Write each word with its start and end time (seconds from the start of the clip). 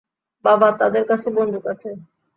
বাবা, 0.45 0.67
তাদের 0.79 1.03
কাছে 1.09 1.27
বন্দুক 1.37 1.63
আছে। 1.73 1.89